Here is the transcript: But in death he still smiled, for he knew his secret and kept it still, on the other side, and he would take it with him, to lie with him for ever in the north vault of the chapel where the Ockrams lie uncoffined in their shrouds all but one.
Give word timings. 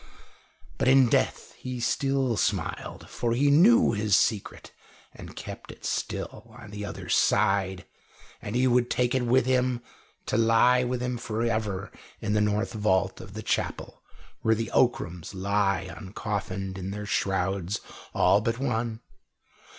But 0.79 0.87
in 0.87 1.09
death 1.09 1.53
he 1.59 1.79
still 1.79 2.35
smiled, 2.35 3.07
for 3.07 3.33
he 3.33 3.51
knew 3.51 3.91
his 3.91 4.15
secret 4.17 4.71
and 5.13 5.35
kept 5.35 5.71
it 5.71 5.85
still, 5.85 6.49
on 6.59 6.71
the 6.71 6.83
other 6.83 7.07
side, 7.07 7.85
and 8.41 8.55
he 8.55 8.65
would 8.65 8.89
take 8.89 9.13
it 9.13 9.23
with 9.27 9.45
him, 9.45 9.79
to 10.25 10.37
lie 10.37 10.83
with 10.83 11.03
him 11.03 11.19
for 11.19 11.43
ever 11.43 11.91
in 12.19 12.33
the 12.33 12.41
north 12.41 12.73
vault 12.73 13.21
of 13.21 13.35
the 13.35 13.43
chapel 13.43 14.01
where 14.41 14.55
the 14.55 14.71
Ockrams 14.73 15.35
lie 15.35 15.87
uncoffined 15.87 16.79
in 16.79 16.89
their 16.89 17.05
shrouds 17.05 17.79
all 18.15 18.41
but 18.41 18.57
one. 18.57 19.01